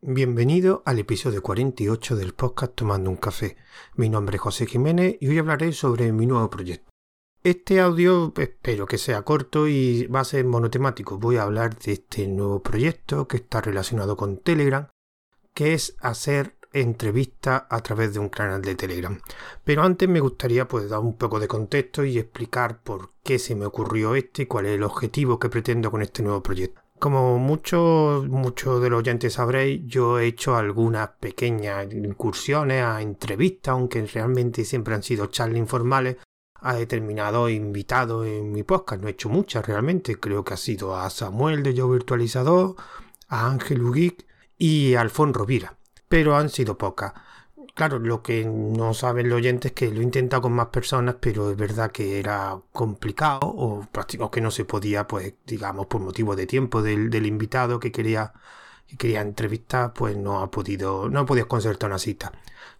Bienvenido 0.00 0.84
al 0.86 1.00
episodio 1.00 1.42
48 1.42 2.14
del 2.14 2.32
podcast 2.32 2.72
Tomando 2.76 3.10
un 3.10 3.16
café. 3.16 3.56
Mi 3.96 4.08
nombre 4.08 4.36
es 4.36 4.42
José 4.42 4.66
Jiménez 4.66 5.16
y 5.18 5.26
hoy 5.26 5.38
hablaré 5.38 5.72
sobre 5.72 6.12
mi 6.12 6.24
nuevo 6.24 6.48
proyecto. 6.48 6.88
Este 7.42 7.80
audio 7.80 8.32
espero 8.36 8.86
que 8.86 8.96
sea 8.96 9.22
corto 9.22 9.66
y 9.66 10.06
va 10.06 10.20
a 10.20 10.24
ser 10.24 10.44
monotemático. 10.44 11.18
Voy 11.18 11.36
a 11.36 11.42
hablar 11.42 11.76
de 11.80 11.94
este 11.94 12.28
nuevo 12.28 12.62
proyecto 12.62 13.26
que 13.26 13.38
está 13.38 13.60
relacionado 13.60 14.16
con 14.16 14.38
Telegram, 14.38 14.86
que 15.52 15.74
es 15.74 15.96
hacer 15.98 16.56
entrevistas 16.72 17.64
a 17.68 17.80
través 17.80 18.14
de 18.14 18.20
un 18.20 18.28
canal 18.28 18.62
de 18.62 18.76
Telegram. 18.76 19.20
Pero 19.64 19.82
antes 19.82 20.08
me 20.08 20.20
gustaría 20.20 20.68
pues 20.68 20.88
dar 20.88 21.00
un 21.00 21.16
poco 21.16 21.40
de 21.40 21.48
contexto 21.48 22.04
y 22.04 22.18
explicar 22.18 22.84
por 22.84 23.14
qué 23.24 23.40
se 23.40 23.56
me 23.56 23.66
ocurrió 23.66 24.14
este 24.14 24.42
y 24.42 24.46
cuál 24.46 24.66
es 24.66 24.76
el 24.76 24.84
objetivo 24.84 25.40
que 25.40 25.48
pretendo 25.48 25.90
con 25.90 26.02
este 26.02 26.22
nuevo 26.22 26.40
proyecto. 26.40 26.82
Como 26.98 27.38
muchos, 27.38 28.26
muchos 28.28 28.82
de 28.82 28.90
los 28.90 28.98
oyentes 28.98 29.34
sabréis, 29.34 29.82
yo 29.86 30.18
he 30.18 30.26
hecho 30.26 30.56
algunas 30.56 31.10
pequeñas 31.20 31.92
incursiones 31.92 32.82
a 32.82 33.00
entrevistas, 33.00 33.72
aunque 33.72 34.04
realmente 34.04 34.64
siempre 34.64 34.94
han 34.94 35.04
sido 35.04 35.26
charlas 35.26 35.58
informales, 35.58 36.16
a 36.54 36.74
determinados 36.74 37.52
invitados 37.52 38.26
en 38.26 38.50
mi 38.50 38.64
podcast. 38.64 39.00
No 39.00 39.08
he 39.08 39.12
hecho 39.12 39.28
muchas 39.28 39.64
realmente, 39.64 40.18
creo 40.18 40.44
que 40.44 40.54
ha 40.54 40.56
sido 40.56 40.96
a 40.96 41.08
Samuel 41.10 41.62
de 41.62 41.74
Yo 41.74 41.88
Virtualizador, 41.88 42.74
a 43.28 43.46
Ángel 43.46 43.82
Uguic 43.82 44.26
y 44.56 44.94
a 44.94 45.02
Alfon 45.02 45.34
Rovira, 45.34 45.78
pero 46.08 46.36
han 46.36 46.48
sido 46.48 46.76
pocas. 46.78 47.12
Claro, 47.78 48.00
lo 48.00 48.24
que 48.24 48.44
no 48.44 48.92
saben 48.92 49.28
los 49.28 49.36
oyentes 49.36 49.70
es 49.70 49.74
que 49.76 49.92
lo 49.92 50.00
he 50.00 50.02
intentado 50.02 50.42
con 50.42 50.52
más 50.52 50.66
personas, 50.66 51.14
pero 51.20 51.48
es 51.52 51.56
verdad 51.56 51.92
que 51.92 52.18
era 52.18 52.60
complicado 52.72 53.38
o, 53.44 53.86
que 54.32 54.40
no 54.40 54.50
se 54.50 54.64
podía, 54.64 55.06
pues, 55.06 55.34
digamos, 55.46 55.86
por 55.86 56.00
motivo 56.00 56.34
de 56.34 56.48
tiempo 56.48 56.82
del, 56.82 57.24
invitado 57.24 57.78
que 57.78 57.92
quería, 57.92 58.32
que 58.88 58.96
quería 58.96 59.20
entrevistar, 59.20 59.92
pues 59.94 60.16
no 60.16 60.40
ha 60.40 60.50
podido, 60.50 61.08
no 61.08 61.20
ha 61.20 61.26
podido 61.26 61.46
concertar 61.46 61.90
una 61.90 62.00
cita. 62.00 62.32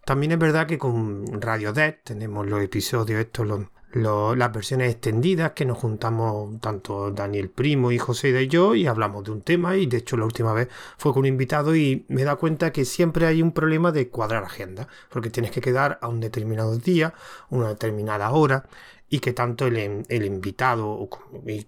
También 0.03 0.33
es 0.33 0.39
verdad 0.39 0.67
que 0.67 0.77
con 0.77 1.41
Radio 1.41 1.71
Dead 1.71 1.95
tenemos 2.03 2.45
los 2.47 2.61
episodios 2.61 3.21
estos, 3.21 3.47
los, 3.47 3.61
las 3.91 4.53
versiones 4.53 4.91
extendidas 4.91 5.53
que 5.53 5.65
nos 5.65 5.77
juntamos 5.77 6.59
tanto 6.61 7.11
Daniel 7.11 7.49
Primo 7.49 7.91
y 7.91 7.97
José 7.97 8.31
de 8.31 8.47
yo 8.47 8.75
y 8.75 8.85
hablamos 8.85 9.23
de 9.23 9.31
un 9.31 9.41
tema 9.41 9.77
y 9.77 9.87
de 9.87 9.97
hecho 9.97 10.15
la 10.15 10.25
última 10.25 10.53
vez 10.53 10.69
fue 10.97 11.11
con 11.11 11.21
un 11.21 11.25
invitado 11.25 11.75
y 11.75 12.05
me 12.07 12.23
da 12.23 12.35
cuenta 12.35 12.71
que 12.71 12.85
siempre 12.85 13.25
hay 13.25 13.41
un 13.41 13.51
problema 13.51 13.91
de 13.91 14.09
cuadrar 14.09 14.43
agenda 14.43 14.87
porque 15.09 15.29
tienes 15.31 15.51
que 15.51 15.61
quedar 15.61 15.97
a 16.01 16.07
un 16.07 16.19
determinado 16.19 16.77
día, 16.77 17.13
una 17.49 17.69
determinada 17.69 18.29
hora 18.31 18.65
y 19.09 19.19
que 19.19 19.33
tanto 19.33 19.65
el, 19.65 20.05
el 20.07 20.25
invitado 20.25 21.09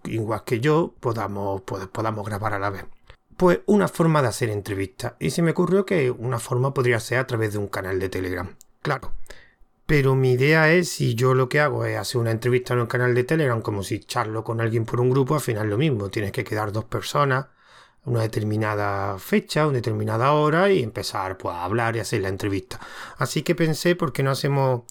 igual 0.06 0.44
que 0.44 0.60
yo 0.60 0.94
podamos, 1.00 1.62
podamos 1.62 2.26
grabar 2.26 2.54
a 2.54 2.60
la 2.60 2.70
vez. 2.70 2.86
Pues 3.36 3.62
una 3.66 3.88
forma 3.88 4.22
de 4.22 4.28
hacer 4.28 4.50
entrevistas 4.50 5.14
y 5.20 5.32
se 5.32 5.42
me 5.42 5.52
ocurrió 5.52 5.86
que 5.86 6.12
una 6.12 6.38
forma 6.38 6.74
podría 6.74 7.00
ser 7.00 7.18
a 7.18 7.26
través 7.26 7.54
de 7.54 7.58
un 7.58 7.68
canal 7.68 8.00
de 8.00 8.10
Telegram. 8.10 8.56
Claro, 8.84 9.14
pero 9.92 10.16
mi 10.16 10.32
idea 10.32 10.72
es, 10.72 10.88
si 10.88 11.16
yo 11.16 11.34
lo 11.34 11.50
que 11.50 11.60
hago 11.60 11.84
es 11.84 11.98
hacer 11.98 12.22
una 12.22 12.32
entrevista 12.32 12.74
en 12.74 12.80
un 12.80 12.88
canal 12.88 13.14
de 13.14 13.26
Telegram, 13.26 13.62
como 13.62 13.84
si 13.84 14.00
charlo 14.00 14.42
con 14.42 14.62
alguien 14.62 14.86
por 14.86 15.02
un 15.02 15.10
grupo, 15.10 15.36
al 15.36 15.42
final 15.42 15.70
lo 15.70 15.78
mismo. 15.78 16.10
Tienes 16.10 16.32
que 16.32 16.46
quedar 16.46 16.72
dos 16.72 16.86
personas 16.86 17.48
una 18.06 18.22
determinada 18.22 19.20
fecha, 19.20 19.68
una 19.68 19.76
determinada 19.76 20.32
hora 20.32 20.72
y 20.72 20.82
empezar 20.82 21.38
pues, 21.38 21.54
a 21.54 21.66
hablar 21.66 21.98
y 21.98 22.00
hacer 22.00 22.22
la 22.22 22.30
entrevista. 22.30 22.80
Así 23.18 23.42
que 23.44 23.54
pensé, 23.54 23.98
¿por 23.98 24.14
qué 24.14 24.24
no 24.24 24.32
hacemos, 24.32 24.84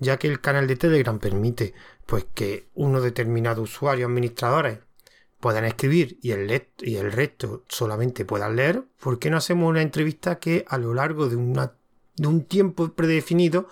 ya 0.00 0.16
que 0.16 0.26
el 0.26 0.40
canal 0.40 0.66
de 0.66 0.74
Telegram 0.74 1.20
permite 1.20 1.72
pues 2.04 2.26
que 2.34 2.66
uno 2.74 3.00
determinado 3.00 3.62
usuario 3.62 4.06
administradores 4.06 4.80
puedan 5.38 5.66
escribir 5.66 6.18
y 6.20 6.32
el, 6.32 6.64
y 6.80 6.96
el 6.96 7.12
resto 7.12 7.62
solamente 7.68 8.24
puedan 8.24 8.56
leer, 8.56 8.82
¿por 8.98 9.20
qué 9.20 9.30
no 9.30 9.36
hacemos 9.36 9.70
una 9.70 9.82
entrevista 9.82 10.40
que 10.40 10.64
a 10.66 10.78
lo 10.78 10.94
largo 10.94 11.28
de, 11.28 11.36
una, 11.36 11.74
de 12.16 12.26
un 12.26 12.42
tiempo 12.42 12.88
predefinido 12.88 13.68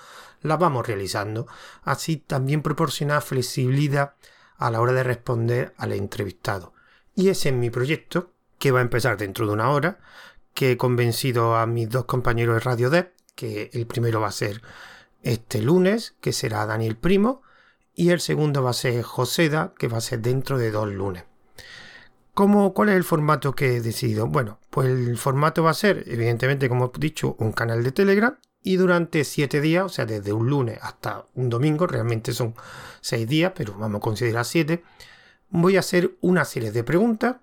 la 0.47 0.57
vamos 0.57 0.87
realizando. 0.87 1.47
Así 1.83 2.17
también 2.17 2.63
proporciona 2.63 3.21
flexibilidad 3.21 4.15
a 4.57 4.71
la 4.71 4.81
hora 4.81 4.93
de 4.93 5.03
responder 5.03 5.75
al 5.77 5.93
entrevistado. 5.93 6.73
Y 7.15 7.29
ese 7.29 7.51
es 7.51 7.55
mi 7.55 7.71
proyecto, 7.71 8.33
que 8.59 8.71
va 8.71 8.81
a 8.81 8.83
empezar 8.83 9.17
dentro 9.17 9.47
de 9.47 9.53
una 9.53 9.71
hora, 9.71 9.99
que 10.55 10.73
he 10.73 10.77
convencido 10.77 11.57
a 11.57 11.67
mis 11.67 11.89
dos 11.91 12.07
compañeros 12.07 12.55
de 12.57 12.61
Radio 12.61 12.91
Dev, 12.91 13.13
que 13.35 13.71
el 13.75 13.87
primero 13.87 14.21
va 14.21 14.29
a 14.29 14.33
ser 14.33 14.63
este 15.23 15.61
lunes, 15.61 16.17
que 16.21 16.33
será 16.33 16.65
Daniel 16.67 16.97
Primo, 16.97 17.43
y 17.95 18.11
el 18.11 18.21
segundo 18.21 18.63
va 18.63 18.71
a 18.71 18.75
ser 18.75 19.03
Joseda, 19.03 19.75
que 19.79 19.89
va 19.89 19.99
a 19.99 20.03
ser 20.03 20.21
dentro 20.21 20.59
de 20.59 20.71
dos 20.71 20.89
lunes. 20.89 21.25
¿Cómo, 22.35 22.75
¿Cuál 22.75 22.91
es 22.91 22.97
el 22.97 23.05
formato 23.05 23.55
que 23.55 23.77
he 23.77 23.81
decidido? 23.81 24.27
Bueno, 24.27 24.61
pues 24.69 24.89
el 24.89 25.17
formato 25.17 25.63
va 25.63 25.71
a 25.71 25.75
ser, 25.75 26.05
evidentemente, 26.07 26.69
como 26.69 26.93
he 26.95 26.99
dicho, 26.99 27.35
un 27.39 27.53
canal 27.53 27.83
de 27.83 27.93
Telegram 27.93 28.39
y 28.67 28.79
durante 28.79 29.23
siete 29.23 29.61
días, 29.61 29.85
o 29.85 29.89
sea, 29.89 30.07
desde 30.07 30.33
un 30.33 30.51
lunes 30.51 30.81
hasta 30.83 31.25
un 31.37 31.49
domingo, 31.49 31.87
realmente 31.87 32.33
son 32.33 32.57
seis 33.01 33.29
días, 33.29 33.53
pero 33.55 33.75
vamos 33.79 33.99
a 33.99 34.01
considerar 34.01 34.45
siete, 34.45 34.83
voy 35.51 35.77
a 35.77 35.81
hacer 35.81 36.17
una 36.21 36.45
serie 36.45 36.73
de 36.73 36.83
preguntas 36.83 37.37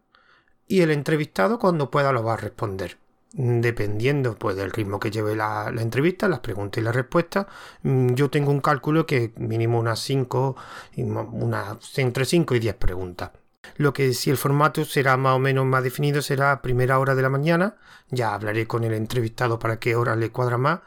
y 0.67 0.81
el 0.81 0.91
entrevistado 0.91 1.59
cuando 1.59 1.89
pueda 1.89 2.11
lo 2.11 2.25
va 2.25 2.33
a 2.33 2.37
responder. 2.37 2.97
Dependiendo 3.31 4.35
pues, 4.35 4.57
del 4.57 4.71
ritmo 4.71 4.99
que 4.99 5.11
lleve 5.11 5.33
la, 5.33 5.73
entrevista, 5.79 6.27
las 6.27 6.41
preguntas 6.41 6.81
y 6.81 6.83
las 6.83 6.93
respuestas, 6.93 7.45
mm, 7.83 8.15
yo 8.15 8.29
tengo 8.29 8.51
un 8.51 8.59
cálculo 8.59 9.05
que 9.05 9.31
mínimo 9.37 9.79
unas 9.79 9.99
5, 10.01 10.57
unas, 10.97 11.97
entre 11.99 12.25
5 12.25 12.53
y 12.55 12.59
10 12.59 12.75
preguntas. 12.75 13.31
Lo 13.77 13.93
que 13.93 14.13
si 14.13 14.29
el 14.29 14.35
formato 14.35 14.83
será 14.83 15.15
más 15.15 15.37
o 15.37 15.39
menos 15.39 15.65
más 15.65 15.85
definido 15.85 16.21
será 16.21 16.51
a 16.51 16.61
primera 16.61 16.99
hora 16.99 17.15
de 17.15 17.21
la 17.21 17.29
mañana. 17.29 17.77
Ya 18.09 18.33
hablaré 18.33 18.67
con 18.67 18.83
el 18.83 18.93
entrevistado 18.93 19.57
para 19.57 19.79
qué 19.79 19.95
hora 19.95 20.17
le 20.17 20.29
cuadra 20.29 20.57
más. 20.57 20.81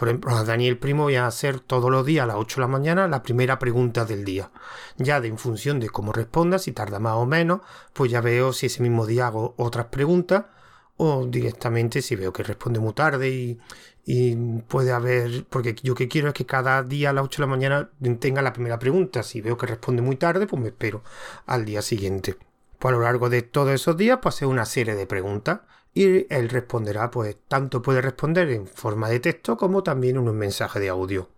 Por 0.00 0.08
ejemplo, 0.08 0.34
a 0.34 0.44
Daniel 0.44 0.78
Primo 0.78 1.02
voy 1.02 1.16
a 1.16 1.26
hacer 1.26 1.60
todos 1.60 1.90
los 1.90 2.06
días 2.06 2.24
a 2.24 2.26
las 2.26 2.36
8 2.36 2.56
de 2.56 2.60
la 2.62 2.68
mañana 2.68 3.06
la 3.06 3.22
primera 3.22 3.58
pregunta 3.58 4.06
del 4.06 4.24
día. 4.24 4.50
Ya 4.96 5.20
de 5.20 5.28
en 5.28 5.36
función 5.36 5.78
de 5.78 5.90
cómo 5.90 6.14
responda, 6.14 6.58
si 6.58 6.72
tarda 6.72 6.98
más 6.98 7.16
o 7.16 7.26
menos, 7.26 7.60
pues 7.92 8.10
ya 8.10 8.22
veo 8.22 8.54
si 8.54 8.64
ese 8.64 8.82
mismo 8.82 9.04
día 9.04 9.26
hago 9.26 9.52
otras 9.58 9.88
preguntas 9.88 10.46
o 10.96 11.26
directamente 11.26 12.00
si 12.00 12.16
veo 12.16 12.32
que 12.32 12.42
responde 12.42 12.80
muy 12.80 12.94
tarde 12.94 13.58
y, 14.06 14.36
puede 14.68 14.92
haber, 14.92 15.44
porque 15.50 15.76
yo 15.82 15.94
que 15.94 16.08
quiero 16.08 16.28
es 16.28 16.34
que 16.34 16.46
cada 16.46 16.82
día 16.82 17.10
a 17.10 17.12
las 17.12 17.26
8 17.26 17.42
de 17.42 17.46
la 17.46 17.50
mañana 17.50 17.90
tenga 18.20 18.40
la 18.40 18.54
primera 18.54 18.78
pregunta. 18.78 19.22
Si 19.22 19.42
veo 19.42 19.58
que 19.58 19.66
responde 19.66 20.00
muy 20.00 20.16
tarde, 20.16 20.46
pues 20.46 20.62
me 20.62 20.68
espero 20.68 21.02
al 21.44 21.66
día 21.66 21.82
siguiente. 21.82 22.38
Pues 22.78 22.94
a 22.94 22.96
lo 22.96 23.02
largo 23.02 23.28
de 23.28 23.42
todos 23.42 23.72
esos 23.72 23.98
días, 23.98 24.18
pues 24.22 24.36
hacer 24.36 24.48
una 24.48 24.64
serie 24.64 24.94
de 24.94 25.06
preguntas 25.06 25.60
y 25.92 26.32
él 26.32 26.48
responderá, 26.48 27.10
pues 27.10 27.36
tanto 27.48 27.82
puede 27.82 28.00
responder 28.00 28.50
en 28.50 28.66
forma 28.66 29.08
de 29.08 29.20
texto 29.20 29.56
como 29.56 29.82
también 29.82 30.16
en 30.16 30.28
un 30.28 30.36
mensaje 30.36 30.80
de 30.80 30.88
audio. 30.88 31.28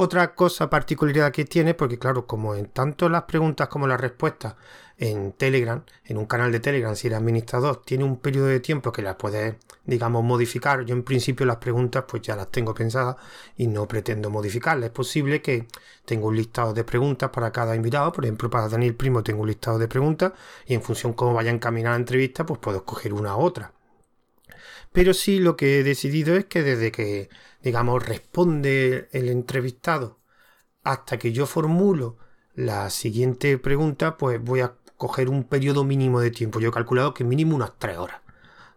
Otra 0.00 0.32
cosa 0.36 0.70
particularidad 0.70 1.32
que 1.32 1.44
tiene, 1.44 1.74
porque 1.74 1.98
claro, 1.98 2.24
como 2.24 2.54
en 2.54 2.66
tanto 2.66 3.08
las 3.08 3.24
preguntas 3.24 3.66
como 3.66 3.88
las 3.88 4.00
respuestas 4.00 4.54
en 4.96 5.32
Telegram, 5.32 5.82
en 6.04 6.18
un 6.18 6.26
canal 6.26 6.52
de 6.52 6.60
Telegram, 6.60 6.94
si 6.94 7.08
eres 7.08 7.18
administrador, 7.18 7.82
tiene 7.84 8.04
un 8.04 8.16
periodo 8.20 8.46
de 8.46 8.60
tiempo 8.60 8.92
que 8.92 9.02
las 9.02 9.16
puedes, 9.16 9.56
digamos, 9.86 10.22
modificar. 10.22 10.84
Yo 10.84 10.94
en 10.94 11.02
principio 11.02 11.44
las 11.46 11.56
preguntas 11.56 12.04
pues 12.06 12.22
ya 12.22 12.36
las 12.36 12.48
tengo 12.48 12.74
pensadas 12.74 13.16
y 13.56 13.66
no 13.66 13.88
pretendo 13.88 14.30
modificarlas. 14.30 14.86
Es 14.86 14.92
posible 14.92 15.42
que 15.42 15.66
tenga 16.04 16.26
un 16.26 16.36
listado 16.36 16.72
de 16.72 16.84
preguntas 16.84 17.30
para 17.30 17.50
cada 17.50 17.74
invitado. 17.74 18.12
Por 18.12 18.24
ejemplo, 18.24 18.48
para 18.50 18.68
Daniel 18.68 18.94
Primo 18.94 19.24
tengo 19.24 19.42
un 19.42 19.48
listado 19.48 19.80
de 19.80 19.88
preguntas 19.88 20.32
y 20.64 20.74
en 20.74 20.82
función 20.82 21.12
cómo 21.12 21.34
vaya 21.34 21.50
a 21.50 21.54
encaminar 21.54 21.94
la 21.94 21.96
entrevista, 21.96 22.46
pues 22.46 22.60
puedo 22.60 22.78
escoger 22.78 23.12
una 23.14 23.36
u 23.36 23.40
otra. 23.40 23.72
Pero 24.92 25.14
sí 25.14 25.38
lo 25.38 25.56
que 25.56 25.80
he 25.80 25.82
decidido 25.84 26.36
es 26.36 26.46
que 26.46 26.62
desde 26.62 26.92
que, 26.92 27.28
digamos, 27.62 28.06
responde 28.06 29.08
el 29.12 29.28
entrevistado 29.28 30.18
hasta 30.82 31.18
que 31.18 31.32
yo 31.32 31.46
formulo 31.46 32.16
la 32.54 32.90
siguiente 32.90 33.58
pregunta, 33.58 34.16
pues 34.16 34.42
voy 34.42 34.60
a 34.60 34.74
coger 34.96 35.28
un 35.28 35.44
periodo 35.44 35.84
mínimo 35.84 36.20
de 36.20 36.30
tiempo. 36.30 36.60
Yo 36.60 36.70
he 36.70 36.72
calculado 36.72 37.14
que 37.14 37.24
mínimo 37.24 37.54
unas 37.54 37.78
3 37.78 37.98
horas. 37.98 38.20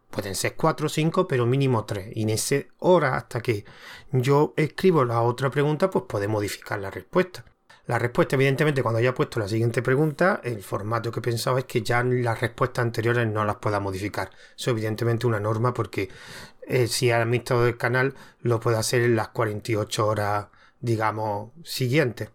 Pueden 0.10 0.36
ser 0.36 0.56
4 0.56 0.88
o 0.88 0.90
5, 0.90 1.28
pero 1.28 1.46
mínimo 1.46 1.86
3. 1.86 2.12
Y 2.16 2.24
en 2.24 2.30
esa 2.31 2.57
hora 2.80 3.16
hasta 3.16 3.42
que 3.42 3.66
yo 4.12 4.54
escribo 4.57 5.06
la 5.06 5.22
otra 5.22 5.50
pregunta, 5.50 5.90
pues 5.90 6.06
puede 6.07 6.28
modificar 6.28 6.80
la 6.80 6.92
respuesta. 6.92 7.46
La 7.88 7.98
respuesta, 7.98 8.36
evidentemente, 8.36 8.83
cuando 8.83 9.00
haya 9.00 9.13
puesto 9.13 9.39
la 9.39 9.48
siguiente 9.48 9.81
pregunta, 9.81 10.39
el 10.44 10.62
formato 10.62 11.12
que 11.12 11.19
he 11.19 11.24
pensado 11.24 11.57
es 11.57 11.66
que 11.66 11.81
ya 11.81 12.04
las 12.04 12.39
respuestas 12.39 12.83
anteriores 12.83 13.28
no 13.28 13.44
las 13.44 13.56
pueda 13.56 13.80
modificar. 13.80 14.30
Eso, 14.57 14.72
evidentemente, 14.72 15.28
una 15.28 15.39
norma 15.39 15.74
porque 15.74 16.10
eh, 16.68 16.88
si 16.88 17.12
ha 17.12 17.22
administrador 17.22 17.66
del 17.66 17.78
canal 17.78 18.13
lo 18.42 18.60
puede 18.60 18.78
hacer 18.78 19.01
en 19.01 19.16
las 19.16 19.30
48 19.30 20.07
horas, 20.07 20.48
digamos, 20.80 21.51
siguientes. 21.63 22.30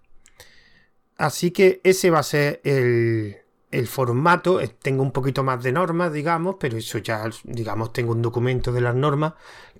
Así 1.16 1.50
que 1.52 1.80
ese 1.84 2.10
va 2.10 2.18
a 2.18 2.22
ser 2.24 2.60
el, 2.64 3.38
el 3.70 3.86
formato, 3.86 4.60
tengo 4.82 5.02
un 5.02 5.12
poquito 5.12 5.42
más 5.42 5.62
de 5.62 5.72
normas, 5.72 6.12
digamos, 6.12 6.56
pero 6.60 6.76
eso 6.76 6.98
ya, 6.98 7.24
digamos, 7.44 7.92
tengo 7.92 8.12
un 8.12 8.22
documento 8.22 8.72
de 8.72 8.80
las 8.80 8.94
normas 8.94 9.34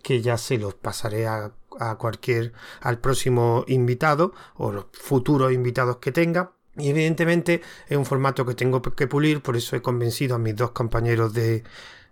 que 0.07 0.23
ya 0.23 0.39
se 0.39 0.57
los 0.57 0.75
pasaré 0.75 1.27
a, 1.27 1.53
cualquier, 1.99 2.53
al 2.81 3.01
próximo 3.01 3.65
invitado 3.67 4.33
o 4.55 4.71
los 4.71 4.85
futuros 4.93 5.53
invitados 5.53 5.97
que 5.97 6.13
tenga. 6.13 6.53
Y 6.77 6.91
evidentemente 6.91 7.61
es 7.89 7.97
un 7.97 8.07
formato 8.07 8.47
que 8.47 8.55
tengo 8.55 8.81
que 8.83 9.09
pulir, 9.09 9.43
por 9.43 9.57
eso 9.57 9.75
he 9.75 9.83
convencido 9.83 10.37
a 10.37 10.39
mis 10.39 10.55
dos 10.55 10.71
compañeros 10.71 11.35
de, 11.35 11.65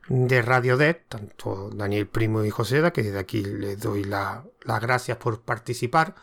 de 0.08 0.42
Radio 0.42 0.76
Dead, 0.76 0.96
tanto 1.08 1.70
Daniel 1.72 2.08
Primo 2.08 2.44
y 2.44 2.50
Joseda, 2.50 2.92
que 2.92 3.04
desde 3.04 3.20
aquí 3.20 3.44
les 3.44 3.78
doy 3.78 4.02
las 4.02 4.42
gracias 4.64 5.16
por 5.18 5.42
participar. 5.42 6.16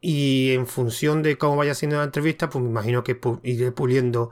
Y 0.00 0.52
en 0.52 0.68
función 0.68 1.24
de 1.24 1.36
cómo 1.36 1.56
vaya 1.56 1.74
siendo 1.74 1.96
la 1.96 2.04
entrevista, 2.04 2.48
pues 2.48 2.62
me 2.62 2.70
imagino 2.70 3.02
que 3.02 3.18
iré 3.42 3.72
puliendo 3.72 4.30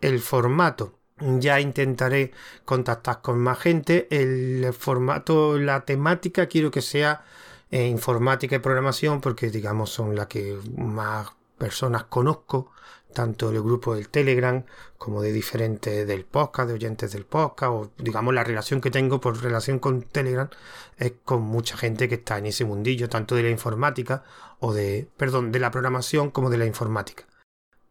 el 0.00 0.20
formato. 0.20 0.99
Ya 1.20 1.60
intentaré 1.60 2.32
contactar 2.64 3.20
con 3.22 3.38
más 3.38 3.58
gente. 3.58 4.08
El 4.10 4.72
formato, 4.72 5.58
la 5.58 5.84
temática, 5.84 6.46
quiero 6.46 6.70
que 6.70 6.82
sea 6.82 7.24
eh, 7.70 7.86
informática 7.86 8.56
y 8.56 8.58
programación, 8.60 9.20
porque 9.20 9.50
digamos 9.50 9.90
son 9.90 10.16
las 10.16 10.26
que 10.26 10.58
más 10.76 11.28
personas 11.58 12.04
conozco 12.04 12.72
tanto 13.12 13.50
del 13.50 13.62
grupo 13.62 13.94
del 13.94 14.08
Telegram 14.08 14.64
como 14.98 15.22
de 15.22 15.32
diferentes 15.32 16.06
del 16.06 16.24
podcast, 16.24 16.68
de 16.68 16.74
oyentes 16.74 17.12
del 17.12 17.24
podcast, 17.24 17.72
o 17.72 17.90
digamos 17.98 18.34
la 18.34 18.44
relación 18.44 18.80
que 18.80 18.90
tengo 18.90 19.20
por 19.20 19.42
relación 19.42 19.78
con 19.78 20.02
Telegram 20.02 20.48
es 20.98 21.12
con 21.24 21.42
mucha 21.42 21.76
gente 21.76 22.08
que 22.08 22.16
está 22.16 22.38
en 22.38 22.46
ese 22.46 22.64
mundillo, 22.64 23.08
tanto 23.08 23.34
de 23.34 23.42
la 23.44 23.50
informática 23.50 24.24
o 24.60 24.72
de, 24.72 25.08
perdón, 25.16 25.52
de 25.52 25.58
la 25.60 25.70
programación 25.70 26.30
como 26.30 26.50
de 26.50 26.58
la 26.58 26.66
informática. 26.66 27.24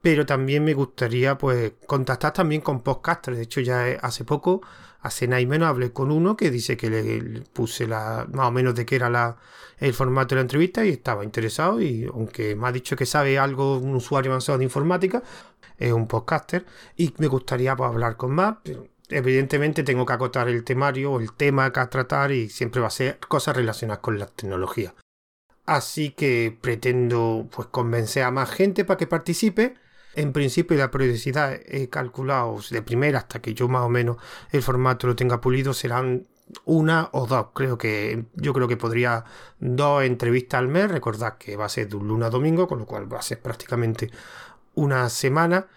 Pero 0.02 0.26
también 0.26 0.64
me 0.64 0.74
gustaría 0.74 1.38
pues 1.38 1.74
contactar 1.86 2.34
también 2.34 2.62
con 2.62 2.82
podcasters. 2.82 3.38
De 3.38 3.44
hecho, 3.44 3.60
ya 3.60 3.98
hace 4.02 4.24
poco, 4.24 4.62
hace 5.02 5.28
nada 5.28 5.42
y 5.42 5.46
menos, 5.46 5.68
hablé 5.68 5.92
con 5.92 6.12
uno 6.12 6.38
que 6.38 6.52
dice 6.52 6.78
que 6.78 6.90
le, 6.90 7.42
puse 7.54 7.86
la, 7.86 8.26
más 8.32 8.48
o 8.48 8.52
menos 8.52 8.76
de 8.76 8.86
qué 8.86 8.96
era 8.96 9.10
la, 9.10 9.38
el 9.78 9.94
formato 9.94 10.30
de 10.30 10.36
la 10.36 10.42
entrevista 10.42 10.86
y 10.86 10.90
estaba 10.90 11.24
interesado. 11.26 11.82
Y 11.82 12.06
aunque 12.06 12.56
me 12.56 12.68
ha 12.68 12.72
dicho 12.72 12.96
que 12.96 13.06
sabe 13.06 13.38
algo, 13.38 13.78
un 13.78 13.96
usuario 13.96 14.32
avanzado 14.32 14.58
de 14.58 14.64
informática, 14.64 15.22
es 15.78 15.92
un 15.92 16.08
podcaster 16.08 16.66
y 16.96 17.14
me 17.18 17.28
gustaría 17.28 17.76
pues, 17.76 17.90
hablar 17.90 18.16
con 18.16 18.32
más. 18.32 18.58
Evidentemente 19.10 19.84
tengo 19.84 20.06
que 20.06 20.14
acotar 20.14 20.48
el 20.48 20.64
temario 20.64 21.14
o 21.14 21.20
el 21.20 21.34
tema 21.34 21.74
que 21.74 21.80
a 21.80 21.90
tratar 21.90 22.32
y 22.32 22.50
siempre 22.50 22.80
va 22.80 22.88
a 22.88 22.92
ser 22.92 23.20
cosas 23.20 23.56
relacionadas 23.56 24.02
con 24.02 24.20
la 24.20 24.28
tecnología. 24.28 24.94
Así 25.66 26.12
que 26.12 26.58
pretendo 26.62 27.48
pues 27.52 27.68
convencer 27.68 28.24
a 28.24 28.32
más 28.32 28.50
gente 28.50 28.86
para 28.86 28.98
que 28.98 29.08
participe 29.08 29.76
en 30.20 30.34
principio 30.34 30.78
la 30.78 30.92
periodicidad 30.92 31.54
he 31.66 31.90
calculado 31.90 32.60
de 32.70 32.82
primera 32.82 33.20
hasta 33.20 33.42
que 33.42 33.54
yo 33.54 33.68
más 33.68 33.84
o 33.84 33.90
menos 33.90 34.18
el 34.52 34.62
formato 34.62 35.08
lo 35.08 35.16
tenga 35.16 35.40
pulido 35.40 35.74
serán 35.74 36.28
una 36.66 37.10
o 37.14 37.26
dos. 37.26 37.48
Creo 37.54 37.78
que 37.78 38.26
yo 38.36 38.54
creo 38.54 38.68
que 38.68 38.78
podría 38.78 39.24
dos 39.60 40.04
entrevistas 40.04 40.60
al 40.60 40.68
mes. 40.68 40.92
Recordad 40.92 41.38
que 41.38 41.56
va 41.56 41.66
a 41.66 41.70
ser 41.70 41.88
de 41.88 41.96
un 41.96 42.08
lunes 42.08 42.28
a 42.28 42.30
domingo, 42.32 42.68
con 42.68 42.80
lo 42.80 42.86
cual 42.86 43.12
va 43.12 43.20
a 43.20 43.22
ser 43.22 43.42
prácticamente 43.42 44.12
una 44.76 45.10
semana. 45.10 45.68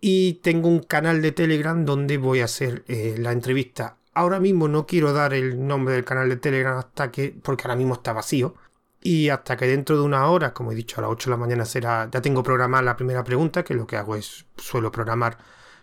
Y 0.00 0.34
tengo 0.42 0.68
un 0.68 0.80
canal 0.80 1.22
de 1.22 1.32
Telegram 1.32 1.84
donde 1.84 2.16
voy 2.18 2.40
a 2.40 2.46
hacer 2.46 2.84
eh, 2.88 3.16
la 3.18 3.32
entrevista. 3.32 3.96
Ahora 4.14 4.40
mismo 4.40 4.68
no 4.68 4.86
quiero 4.86 5.12
dar 5.12 5.34
el 5.34 5.66
nombre 5.66 5.94
del 5.94 6.04
canal 6.04 6.28
de 6.28 6.36
Telegram 6.36 6.78
hasta 6.78 7.10
que, 7.10 7.34
porque 7.42 7.64
ahora 7.64 7.76
mismo 7.76 7.94
está 7.94 8.12
vacío. 8.12 8.54
Y 9.02 9.30
hasta 9.30 9.56
que 9.56 9.66
dentro 9.66 9.96
de 9.96 10.02
una 10.02 10.28
hora, 10.28 10.54
como 10.54 10.70
he 10.70 10.74
dicho, 10.76 11.00
a 11.00 11.02
las 11.02 11.10
8 11.10 11.28
de 11.28 11.36
la 11.36 11.36
mañana 11.36 11.64
será, 11.64 12.08
ya 12.10 12.22
tengo 12.22 12.42
programada 12.42 12.82
la 12.82 12.96
primera 12.96 13.24
pregunta, 13.24 13.64
que 13.64 13.74
lo 13.74 13.86
que 13.86 13.96
hago 13.96 14.14
es, 14.14 14.46
suelo 14.56 14.92
programar, 14.92 15.38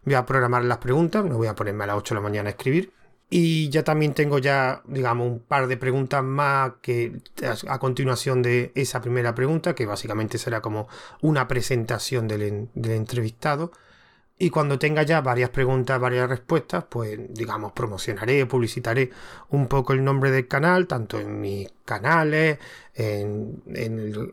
voy 0.06 0.14
a 0.14 0.26
programar 0.26 0.64
las 0.64 0.78
preguntas, 0.78 1.26
no 1.26 1.38
voy 1.38 1.48
a 1.48 1.56
ponerme 1.56 1.84
a 1.84 1.88
las 1.88 1.98
8 1.98 2.16
de 2.16 2.22
la 2.22 2.24
mañana 2.24 2.48
a 2.48 2.52
escribir. 2.52 2.94
Y 3.30 3.70
ya 3.70 3.84
también 3.84 4.14
tengo 4.14 4.40
ya, 4.40 4.82
digamos, 4.86 5.28
un 5.28 5.40
par 5.40 5.68
de 5.68 5.78
preguntas 5.78 6.24
más 6.24 6.74
que 6.82 7.22
a 7.68 7.78
continuación 7.78 8.42
de 8.42 8.72
esa 8.74 9.02
primera 9.02 9.36
pregunta, 9.36 9.76
que 9.76 9.86
básicamente 9.86 10.38
será 10.38 10.62
como 10.62 10.88
una 11.22 11.48
presentación 11.48 12.28
del, 12.28 12.70
del 12.74 12.92
entrevistado. 12.94 13.72
Y 14.42 14.50
cuando 14.52 14.80
tenga 14.80 15.04
ya 15.04 15.20
varias 15.20 15.50
preguntas, 15.50 16.00
varias 16.00 16.30
respuestas, 16.30 16.86
pues 16.90 17.20
digamos, 17.34 17.74
promocionaré, 17.74 18.46
publicitaré 18.46 19.12
un 19.50 19.68
poco 19.68 19.92
el 19.92 20.02
nombre 20.02 20.32
del 20.32 20.48
canal, 20.48 20.88
tanto 20.88 21.20
en 21.20 21.42
mis 21.42 21.70
canales, 21.84 22.58
en, 22.96 23.62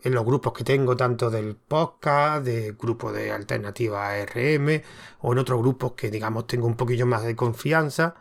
los 0.05 0.25
grupos 0.25 0.53
que 0.53 0.63
tengo, 0.63 0.97
tanto 0.97 1.29
del 1.29 1.57
podcast, 1.57 2.45
del 2.45 2.75
grupo 2.75 3.11
de 3.13 3.33
alternativa 3.33 4.11
ARM, 4.11 4.81
o 5.23 5.33
en 5.33 5.39
otros 5.39 5.61
grupos 5.61 5.93
que 5.95 6.09
digamos 6.09 6.47
tengo 6.47 6.69
un 6.69 6.77
poquillo 6.77 7.07
más 7.07 7.25
de 7.25 7.35
confianza 7.35 8.15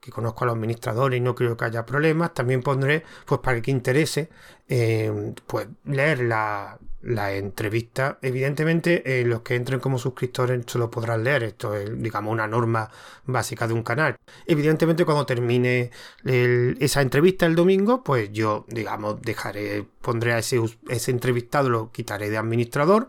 que 0.00 0.10
conozco 0.10 0.44
a 0.44 0.48
los 0.48 0.56
administradores 0.56 1.18
y 1.18 1.20
no 1.20 1.34
creo 1.34 1.56
que 1.56 1.64
haya 1.64 1.84
problemas, 1.84 2.34
también 2.34 2.62
pondré, 2.62 3.04
pues 3.26 3.40
para 3.40 3.60
que 3.60 3.70
interese, 3.70 4.30
eh, 4.68 5.34
pues 5.46 5.68
leer 5.84 6.20
la, 6.20 6.78
la 7.02 7.32
entrevista. 7.34 8.18
Evidentemente, 8.22 9.20
eh, 9.20 9.24
los 9.24 9.42
que 9.42 9.54
entren 9.54 9.80
como 9.80 9.98
suscriptores 9.98 10.64
solo 10.66 10.90
podrán 10.90 11.24
leer. 11.24 11.44
Esto 11.44 11.74
es, 11.74 11.90
digamos, 12.00 12.32
una 12.32 12.46
norma 12.46 12.90
básica 13.24 13.66
de 13.66 13.74
un 13.74 13.82
canal. 13.82 14.16
Evidentemente, 14.46 15.04
cuando 15.04 15.26
termine 15.26 15.90
esa 16.24 17.02
entrevista 17.02 17.46
el 17.46 17.54
domingo, 17.54 18.02
pues 18.02 18.30
yo, 18.32 18.64
digamos, 18.68 19.20
dejaré, 19.22 19.84
pondré 20.00 20.32
a 20.34 20.38
ese, 20.38 20.60
ese 20.88 21.10
entrevistado, 21.10 21.68
lo 21.70 21.92
quitaré 21.92 22.30
de 22.30 22.38
administrador 22.38 23.08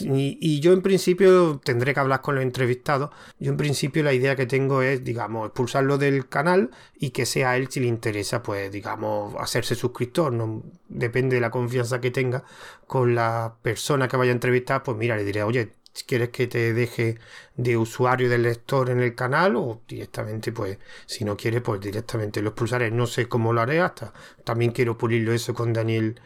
y, 0.00 0.60
yo 0.60 0.72
en 0.72 0.82
principio 0.82 1.60
tendré 1.62 1.94
que 1.94 2.00
hablar 2.00 2.22
con 2.22 2.34
los 2.34 2.42
entrevistados. 2.42 3.10
Yo 3.38 3.50
en 3.52 3.56
principio 3.56 4.02
la 4.02 4.12
idea 4.12 4.34
que 4.34 4.46
tengo 4.46 4.82
es, 4.82 5.04
digamos, 5.04 5.46
expulsarlo 5.46 5.96
del 5.98 6.28
canal 6.28 6.70
y 6.98 7.10
que 7.10 7.24
sea 7.26 7.56
él 7.56 7.68
si 7.70 7.80
le 7.80 7.86
interesa, 7.86 8.42
pues, 8.42 8.72
digamos, 8.72 9.34
hacerse 9.38 9.74
suscriptor. 9.76 10.32
No, 10.32 10.62
depende 10.88 11.36
de 11.36 11.40
la 11.40 11.50
confianza 11.50 12.00
que 12.00 12.10
tenga 12.10 12.44
con 12.86 13.14
la 13.14 13.56
persona 13.62 14.08
que 14.08 14.16
vaya 14.16 14.32
a 14.32 14.34
entrevistar, 14.34 14.82
pues 14.82 14.96
mira, 14.96 15.16
le 15.16 15.24
diré, 15.24 15.42
oye, 15.44 15.72
si 15.92 16.04
quieres 16.04 16.30
que 16.30 16.46
te 16.46 16.72
deje 16.72 17.18
de 17.56 17.76
usuario 17.76 18.28
del 18.28 18.42
lector 18.44 18.90
en 18.90 19.00
el 19.00 19.14
canal 19.14 19.56
o 19.56 19.82
directamente, 19.88 20.52
pues, 20.52 20.78
si 21.06 21.24
no 21.24 21.36
quiere, 21.36 21.60
pues 21.60 21.80
directamente 21.80 22.42
lo 22.42 22.50
expulsaré. 22.50 22.90
No 22.90 23.06
sé 23.06 23.28
cómo 23.28 23.52
lo 23.52 23.60
haré 23.60 23.80
hasta. 23.80 24.12
También 24.44 24.72
quiero 24.72 24.96
pulirlo 24.98 25.32
eso 25.32 25.54
con 25.54 25.72
Daniel 25.72 26.20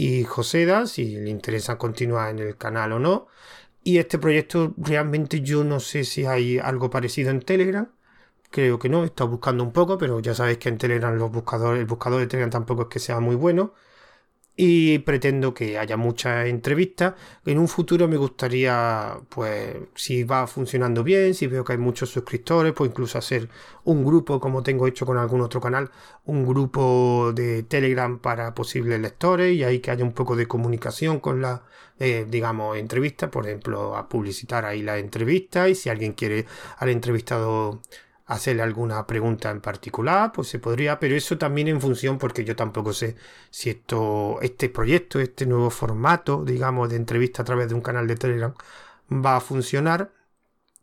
y 0.00 0.24
Joseda, 0.24 0.86
si 0.86 1.16
le 1.16 1.28
interesa 1.28 1.76
continuar 1.76 2.30
en 2.30 2.38
el 2.38 2.56
canal 2.56 2.92
o 2.92 2.98
no. 2.98 3.26
Y 3.84 3.98
este 3.98 4.18
proyecto 4.18 4.74
realmente 4.78 5.42
yo 5.42 5.62
no 5.64 5.80
sé 5.80 6.04
si 6.04 6.24
hay 6.24 6.58
algo 6.58 6.88
parecido 6.90 7.30
en 7.30 7.40
Telegram. 7.42 7.90
Creo 8.50 8.78
que 8.78 8.88
no, 8.88 9.02
he 9.02 9.06
estado 9.06 9.30
buscando 9.30 9.62
un 9.62 9.72
poco, 9.72 9.98
pero 9.98 10.20
ya 10.20 10.34
sabéis 10.34 10.58
que 10.58 10.70
en 10.70 10.78
Telegram 10.78 11.14
los 11.16 11.30
buscadores, 11.30 11.80
el 11.80 11.86
buscador 11.86 12.20
de 12.20 12.26
Telegram 12.28 12.50
tampoco 12.50 12.82
es 12.82 12.88
que 12.88 12.98
sea 12.98 13.20
muy 13.20 13.36
bueno 13.36 13.74
y 14.62 14.98
pretendo 14.98 15.54
que 15.54 15.78
haya 15.78 15.96
muchas 15.96 16.46
entrevistas. 16.46 17.14
En 17.46 17.58
un 17.58 17.66
futuro 17.66 18.06
me 18.08 18.18
gustaría, 18.18 19.18
pues, 19.30 19.74
si 19.94 20.22
va 20.22 20.46
funcionando 20.46 21.02
bien, 21.02 21.32
si 21.32 21.46
veo 21.46 21.64
que 21.64 21.72
hay 21.72 21.78
muchos 21.78 22.10
suscriptores, 22.10 22.74
pues 22.74 22.90
incluso 22.90 23.16
hacer 23.16 23.48
un 23.84 24.04
grupo, 24.04 24.38
como 24.38 24.62
tengo 24.62 24.86
hecho 24.86 25.06
con 25.06 25.16
algún 25.16 25.40
otro 25.40 25.62
canal, 25.62 25.90
un 26.26 26.46
grupo 26.46 27.32
de 27.34 27.62
Telegram 27.62 28.18
para 28.18 28.54
posibles 28.54 29.00
lectores 29.00 29.54
y 29.56 29.64
ahí 29.64 29.78
que 29.80 29.92
haya 29.92 30.04
un 30.04 30.12
poco 30.12 30.36
de 30.36 30.46
comunicación 30.46 31.20
con 31.20 31.40
la, 31.40 31.62
eh, 31.98 32.26
digamos, 32.28 32.76
entrevista, 32.76 33.30
por 33.30 33.46
ejemplo, 33.46 33.96
a 33.96 34.10
publicitar 34.10 34.66
ahí 34.66 34.82
la 34.82 34.98
entrevista 34.98 35.70
y 35.70 35.74
si 35.74 35.88
alguien 35.88 36.12
quiere 36.12 36.44
al 36.76 36.90
entrevistado 36.90 37.80
hacerle 38.30 38.62
alguna 38.62 39.06
pregunta 39.06 39.50
en 39.50 39.60
particular, 39.60 40.30
pues 40.32 40.48
se 40.48 40.60
podría, 40.60 41.00
pero 41.00 41.16
eso 41.16 41.36
también 41.36 41.66
en 41.68 41.80
función, 41.80 42.16
porque 42.18 42.44
yo 42.44 42.54
tampoco 42.56 42.92
sé 42.92 43.16
si 43.50 43.70
esto, 43.70 44.38
este 44.40 44.68
proyecto, 44.68 45.18
este 45.20 45.46
nuevo 45.46 45.68
formato, 45.70 46.44
digamos, 46.44 46.88
de 46.90 46.96
entrevista 46.96 47.42
a 47.42 47.44
través 47.44 47.68
de 47.68 47.74
un 47.74 47.80
canal 47.80 48.06
de 48.06 48.16
Telegram 48.16 48.54
va 49.12 49.36
a 49.36 49.40
funcionar. 49.40 50.12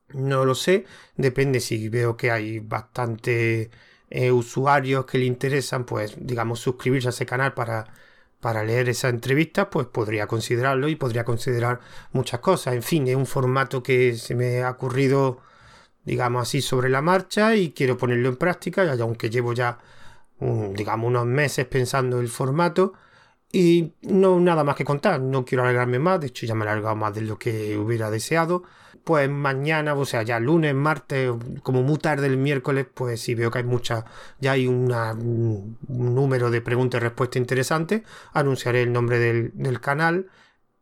No 0.09 0.45
lo 0.45 0.55
sé, 0.55 0.85
depende 1.15 1.59
si 1.61 1.89
veo 1.89 2.17
que 2.17 2.31
hay 2.31 2.59
bastante 2.59 3.71
eh, 4.09 4.31
usuarios 4.31 5.05
que 5.05 5.17
le 5.17 5.25
interesan, 5.25 5.85
pues 5.85 6.15
digamos, 6.19 6.59
suscribirse 6.59 7.09
a 7.09 7.11
ese 7.11 7.25
canal 7.25 7.53
para, 7.53 7.85
para 8.41 8.63
leer 8.63 8.89
esa 8.89 9.09
entrevista, 9.09 9.69
pues 9.69 9.87
podría 9.87 10.27
considerarlo 10.27 10.89
y 10.89 10.95
podría 10.97 11.25
considerar 11.25 11.79
muchas 12.11 12.41
cosas. 12.41 12.75
En 12.75 12.83
fin, 12.83 13.07
es 13.07 13.15
un 13.15 13.25
formato 13.25 13.83
que 13.83 14.15
se 14.17 14.35
me 14.35 14.63
ha 14.63 14.71
ocurrido 14.71 15.41
digamos 16.07 16.43
así, 16.43 16.61
sobre 16.61 16.89
la 16.89 17.01
marcha 17.01 17.53
y 17.55 17.71
quiero 17.71 17.97
ponerlo 17.97 18.29
en 18.29 18.37
práctica, 18.37 18.85
y 18.85 19.01
aunque 19.01 19.29
llevo 19.29 19.51
ya, 19.51 19.77
digamos, 20.39 21.09
unos 21.09 21.25
meses 21.25 21.65
pensando 21.65 22.21
el 22.21 22.29
formato 22.29 22.93
y 23.51 23.93
no 24.03 24.39
nada 24.39 24.63
más 24.63 24.77
que 24.77 24.85
contar, 24.85 25.19
no 25.19 25.43
quiero 25.43 25.63
alargarme 25.63 25.99
más, 25.99 26.21
de 26.21 26.27
hecho 26.27 26.45
ya 26.45 26.55
me 26.55 26.63
he 26.63 26.69
alargado 26.69 26.95
más 26.95 27.13
de 27.13 27.21
lo 27.21 27.37
que 27.37 27.77
hubiera 27.77 28.09
deseado. 28.09 28.63
Pues 29.03 29.29
mañana, 29.29 29.95
o 29.95 30.05
sea, 30.05 30.23
ya 30.23 30.39
lunes, 30.39 30.73
martes, 30.75 31.31
como 31.63 31.81
muy 31.81 31.97
tarde 31.97 32.27
el 32.27 32.37
miércoles, 32.37 32.87
pues 32.93 33.21
si 33.21 33.35
veo 33.35 33.51
que 33.51 33.59
hay 33.59 33.63
muchas, 33.63 34.03
ya 34.39 34.53
hay 34.53 34.67
un 34.67 35.77
número 35.87 36.49
de 36.51 36.61
preguntas 36.61 36.99
y 36.99 37.03
respuestas 37.03 37.37
interesantes, 37.37 38.03
anunciaré 38.33 38.81
el 38.81 38.91
nombre 38.93 39.19
del, 39.19 39.51
del 39.55 39.79
canal 39.79 40.27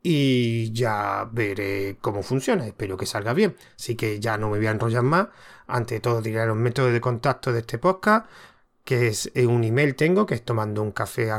y 0.08 0.72
ya 0.72 1.28
veré 1.32 1.98
cómo 2.00 2.22
funciona. 2.22 2.68
Espero 2.68 2.96
que 2.96 3.08
salga 3.08 3.34
bien. 3.34 3.56
Así 3.76 3.96
que 3.96 4.20
ya 4.20 4.38
no 4.38 4.52
me 4.52 4.58
voy 4.60 4.68
a 4.68 4.72
enrollar 4.72 5.02
más. 5.02 5.30
Ante 5.66 6.00
todo 6.00 6.22
diré 6.22 6.46
los 6.46 6.56
métodos 6.56 6.94
de 6.94 7.02
contacto 7.02 7.52
de 7.52 7.62
este 7.62 7.80
podcast, 7.80 8.28
que 8.84 9.08
es 9.08 9.32
un 9.36 9.64
email 9.64 9.96
tengo, 9.96 10.28
que 10.28 10.36
es 10.36 10.46
tomando 10.46 10.84
un 10.84 10.92
café 10.92 11.32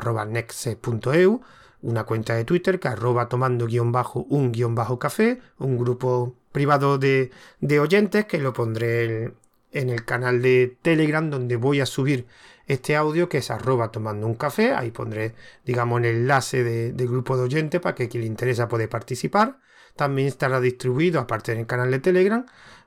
una 1.82 2.04
cuenta 2.04 2.34
de 2.34 2.44
Twitter 2.44 2.80
que 2.80 2.88
arroba 2.88 3.28
tomando 3.28 3.66
guion 3.66 3.92
bajo 3.92 4.26
un 4.30 4.50
guion 4.50 4.74
bajo 4.74 4.98
café, 4.98 5.40
un 5.58 5.78
grupo 5.78 6.34
privado 6.50 6.98
de, 6.98 7.30
oyentes 7.78 8.24
que 8.24 8.38
lo 8.38 8.52
pondré 8.52 9.32
en 9.70 9.90
el 9.90 10.04
canal 10.04 10.42
de 10.42 10.76
Telegram 10.82 11.30
donde 11.30 11.54
voy 11.54 11.78
a 11.78 11.86
subir 11.86 12.26
este 12.66 12.96
audio 12.96 13.28
que 13.28 13.38
es 13.38 13.50
arroba 13.50 13.90
tomando 13.90 14.26
un 14.26 14.34
café. 14.34 14.74
Ahí 14.74 14.90
pondré, 14.90 15.34
digamos, 15.64 16.00
el 16.00 16.06
enlace 16.06 16.64
del 16.64 17.08
grupo 17.08 17.36
de 17.36 17.44
oyentes 17.44 17.80
para 17.80 17.94
que 17.94 18.08
quien 18.08 18.22
le 18.22 18.26
interesa 18.26 18.68
pueda 18.68 18.88
participar. 18.88 19.58
También 19.94 20.28
estará 20.28 20.60
distribuido, 20.60 21.20
aparte 21.20 21.54
del 21.54 21.66
canal 21.66 21.90
de 21.90 22.00
Telegram, 22.00 22.44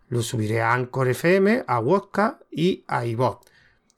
lo 0.09 0.21
subiré 0.21 0.61
a 0.61 0.73
Anchor 0.73 1.07
FM, 1.07 1.63
a 1.67 1.79
Wodka 1.79 2.39
y 2.51 2.83
a 2.87 3.05
iVoox 3.05 3.45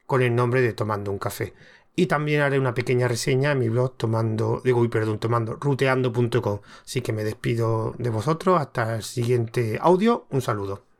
con 0.06 0.22
el 0.22 0.36
nombre 0.36 0.62
de 0.62 0.74
Tomando 0.74 1.10
un 1.10 1.20
café. 1.20 1.54
Y 1.96 2.08
también 2.08 2.42
haré 2.42 2.60
una 2.60 2.74
pequeña 2.74 3.08
reseña 3.08 3.52
en 3.52 3.60
mi 3.60 3.70
blog 3.70 3.96
tomando, 3.96 4.62
digo, 4.64 4.90
perdón, 4.90 5.20
tomando, 5.20 5.56
ruteando.com. 5.56 6.60
Así 6.84 7.02
que 7.02 7.14
me 7.14 7.24
despido 7.24 7.96
de 7.98 8.10
vosotros. 8.10 8.60
Hasta 8.60 8.96
el 8.96 9.04
siguiente 9.04 9.78
audio. 9.82 10.28
Un 10.32 10.42
saludo. 10.42 10.91